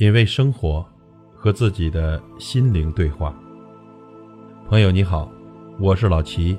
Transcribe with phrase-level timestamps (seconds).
[0.00, 0.82] 品味生活，
[1.36, 3.38] 和自己的心灵对话。
[4.66, 5.30] 朋友你好，
[5.78, 6.58] 我是老齐。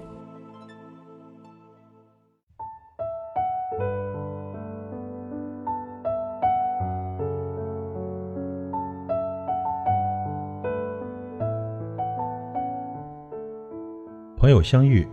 [14.37, 15.03] 朋友相遇，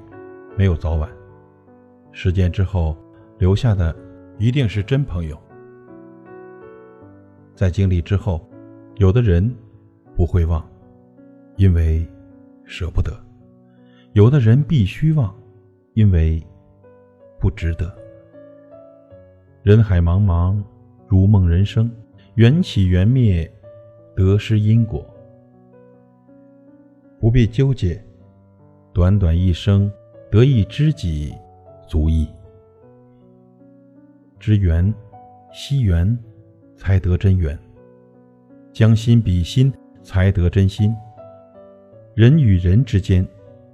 [0.54, 1.08] 没有早晚。
[2.12, 2.94] 时间之后
[3.38, 3.96] 留下的，
[4.36, 5.47] 一定是真朋友。
[7.58, 8.48] 在经历之后，
[8.98, 9.52] 有的人
[10.14, 10.64] 不会忘，
[11.56, 12.06] 因为
[12.64, 13.10] 舍不得；
[14.12, 15.34] 有的人必须忘，
[15.94, 16.40] 因为
[17.40, 17.92] 不值得。
[19.64, 20.62] 人海茫茫，
[21.08, 21.90] 如梦人生，
[22.36, 23.52] 缘起缘灭，
[24.14, 25.04] 得失因果，
[27.18, 28.00] 不必纠结。
[28.92, 29.90] 短短一生，
[30.30, 31.34] 得一知己
[31.88, 32.28] 足矣。
[34.38, 34.94] 知缘，
[35.52, 36.16] 惜缘。
[36.78, 37.58] 才得真缘，
[38.72, 39.70] 将心比心，
[40.02, 40.94] 才得真心。
[42.14, 43.26] 人与人之间，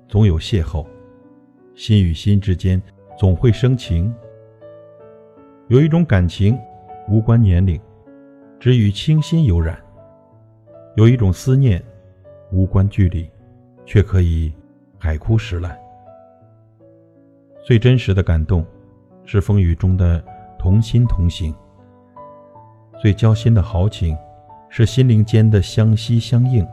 [0.08, 0.84] 总有邂逅；
[1.77, 2.83] 心与心之间，
[3.16, 4.12] 总会生情。
[5.69, 6.58] 有一种感情，
[7.08, 7.80] 无关年龄，
[8.58, 9.77] 只与清新有染；
[10.96, 11.83] 有一种思念，
[12.50, 13.30] 无关距离，
[13.84, 14.52] 却可以
[14.98, 15.78] 海枯石烂。
[17.64, 18.64] 最真实的感动，
[19.24, 20.22] 是风雨中的
[20.58, 21.55] 同心同行。
[23.05, 24.16] 最交心的豪情，
[24.70, 26.66] 是心灵间的相惜相应。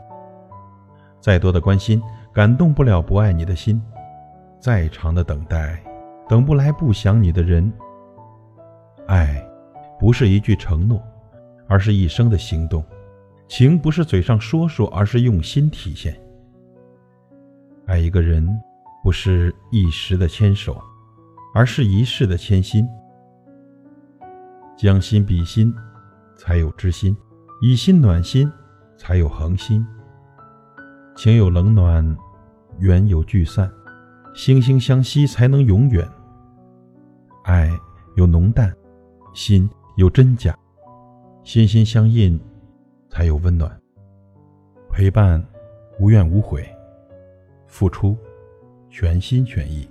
[1.20, 2.02] 再多的关心，
[2.32, 3.78] 感动不了不爱你的心；
[4.58, 5.78] 再长的等待，
[6.26, 7.70] 等不来不想你的人。
[9.08, 9.46] 爱，
[10.00, 11.02] 不是一句承诺，
[11.68, 12.82] 而是一生的行动；
[13.46, 16.18] 情不是嘴上说说，而是用心体现。
[17.84, 18.48] 爱一个人，
[19.04, 20.80] 不是一时的牵手，
[21.54, 22.88] 而是一世的牵心。
[24.78, 25.70] 将心比心。
[26.36, 27.16] 才有知心，
[27.60, 28.50] 以心暖心，
[28.96, 29.86] 才有恒心。
[31.16, 32.16] 情有冷暖，
[32.78, 33.70] 缘有聚散，
[34.34, 36.08] 惺惺相惜才能永远。
[37.44, 37.70] 爱
[38.16, 38.74] 有浓淡，
[39.34, 40.56] 心有真假，
[41.44, 42.40] 心心相印，
[43.08, 43.70] 才有温暖。
[44.90, 45.44] 陪伴
[45.98, 46.66] 无怨无悔，
[47.66, 48.16] 付出
[48.90, 49.88] 全心全意。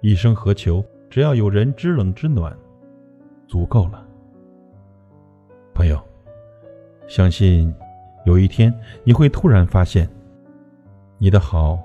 [0.00, 0.84] 一生何求？
[1.10, 2.56] 只要有人知冷知暖，
[3.48, 4.06] 足够了。
[7.10, 7.74] 相信
[8.24, 8.72] 有一天
[9.02, 10.08] 你会突然发现，
[11.18, 11.76] 你的好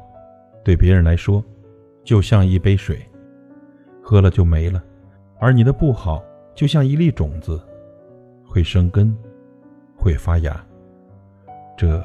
[0.63, 1.43] 对别人来说
[2.03, 3.01] 就像一杯水，
[4.03, 4.79] 喝了就没了；
[5.39, 7.59] 而你的不好就像一粒种子，
[8.45, 9.17] 会生根，
[9.97, 10.63] 会发芽。
[11.75, 11.99] 这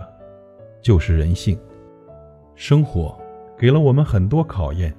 [0.81, 1.59] 就是人性。
[2.55, 3.15] 生活
[3.55, 4.95] 给了我们很多考验，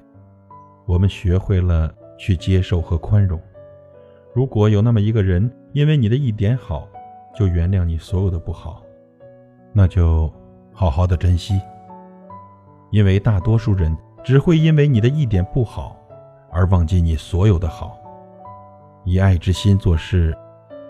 [0.85, 3.41] 我们学会了去接受和宽容。
[4.31, 6.87] 如果有那么一个人，因为你的一点好，
[7.33, 8.83] 就原谅你所有的不好，
[9.73, 10.31] 那就
[10.73, 11.59] 好好的珍惜。
[12.91, 15.95] 因为大多数人只会因为你的一点不好，
[16.51, 17.97] 而忘记你所有的好。
[19.05, 20.37] 以爱之心做事，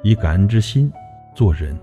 [0.02, 0.92] 以感恩之心
[1.36, 1.80] 做人，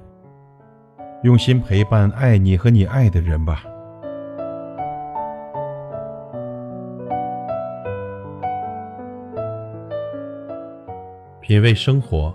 [1.22, 3.62] 用心陪伴爱你和你爱的人吧。
[11.40, 12.34] 品味生活。